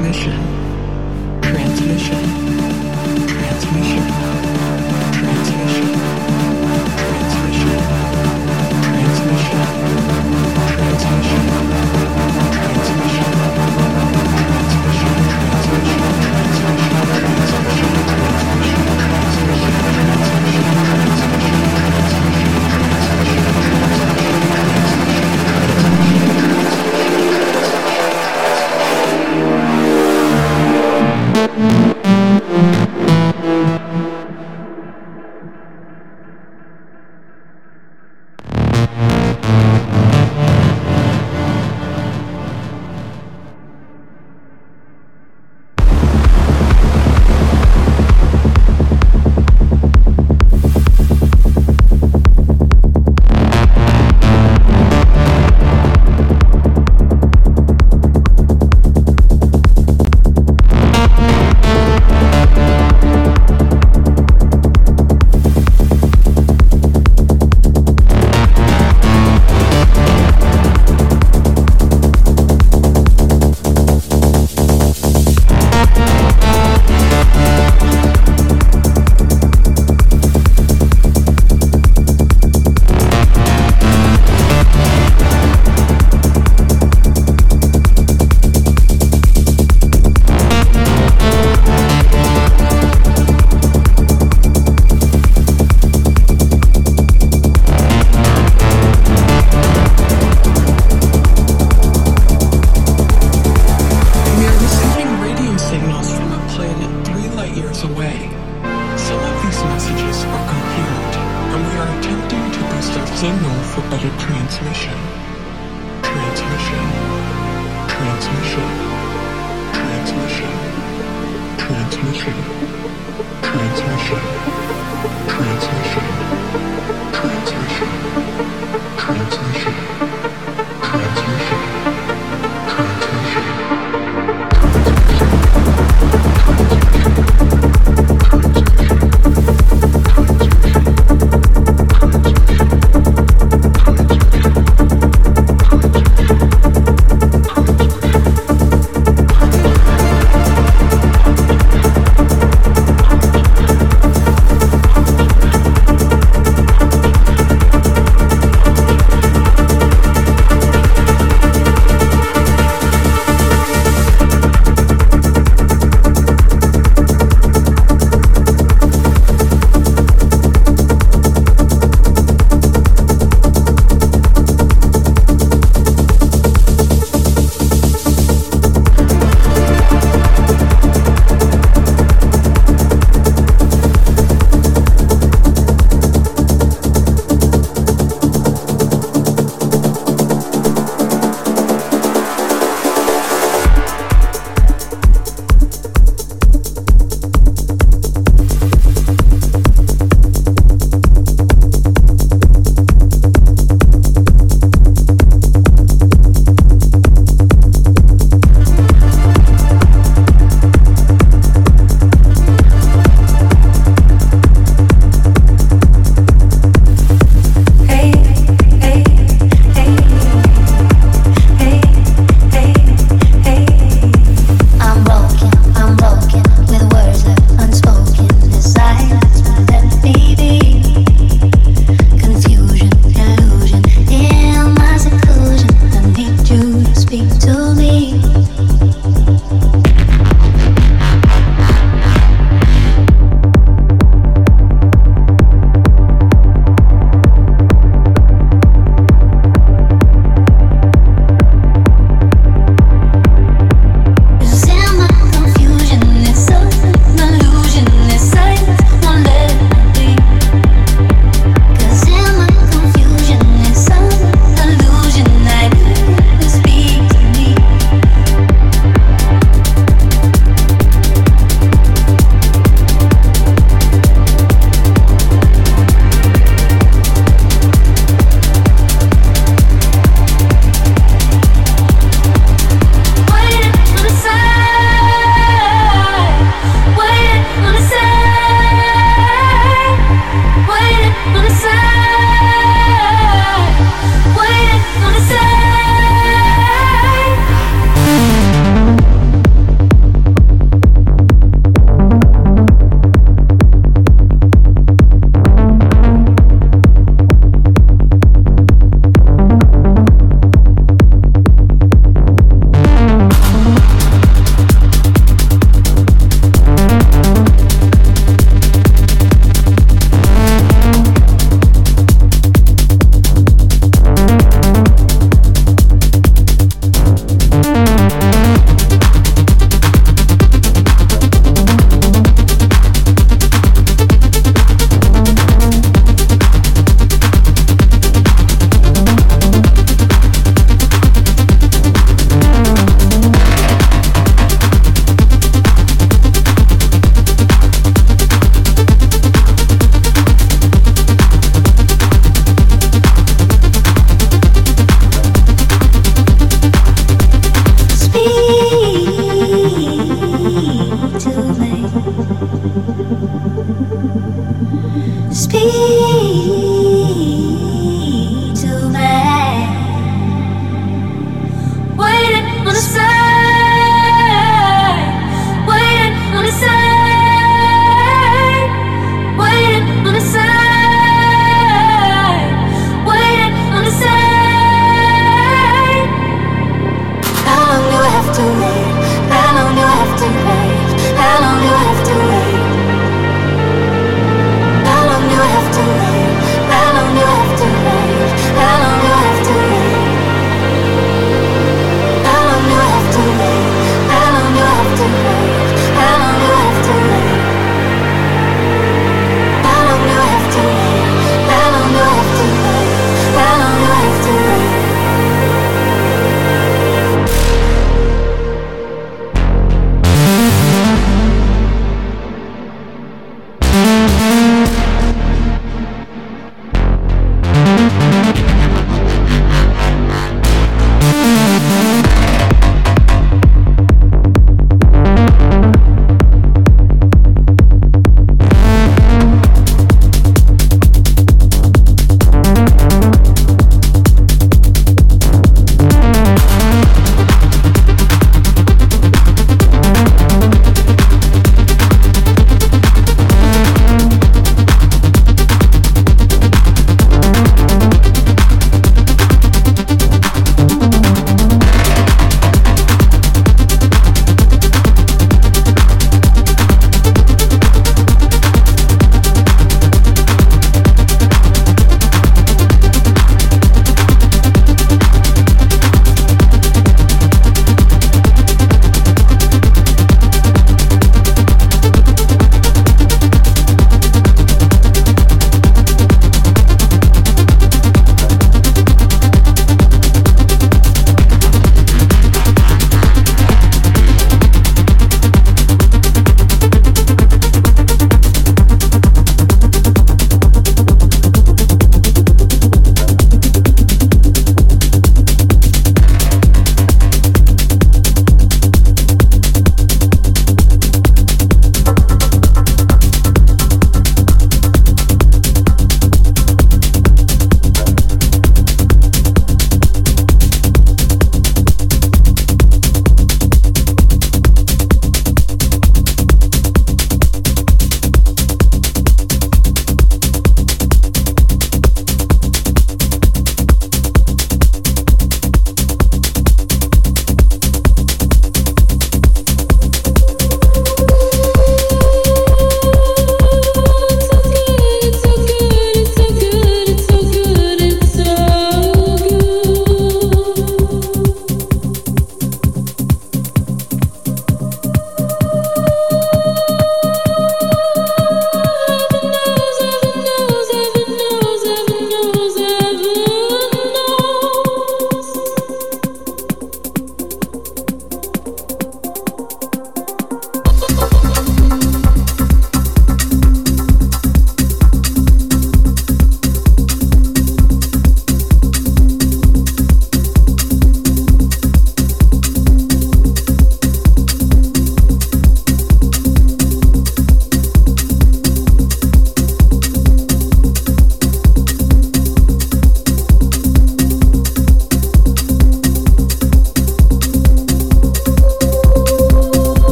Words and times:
Transmission. 0.00 0.32
Transmission. 1.42 2.49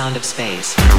sound 0.00 0.16
of 0.16 0.24
space. 0.24 0.89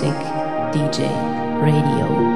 Music 0.00 0.16
DJ 0.72 0.98
radio. 1.60 2.29